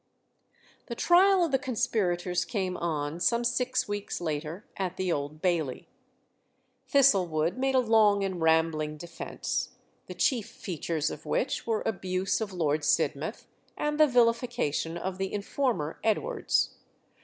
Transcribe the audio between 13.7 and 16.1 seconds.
and the vilification of the informer